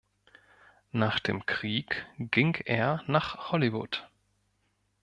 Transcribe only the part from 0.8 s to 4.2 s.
Nach dem Krieg ging er nach Hollywood.